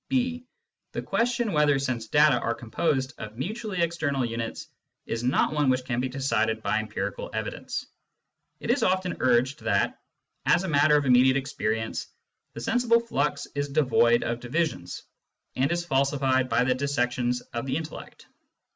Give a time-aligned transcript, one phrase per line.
[0.11, 0.43] (^)
[0.93, 4.67] The question whether sense data are composed of mutually external units
[5.05, 7.85] is not one which can be decided by empirical evidence.
[8.59, 10.01] It is often urged that,
[10.43, 12.07] as a Digitized by Google 144 SCIENTIFIC METHOD IN PHILOSOPHY matter of immediate experience,
[12.55, 15.03] the sensible flux is devoid of divisions,
[15.55, 18.25] and is falsified by the dissections of the intellect.